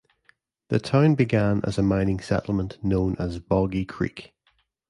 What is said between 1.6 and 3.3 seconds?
as a mining settlement known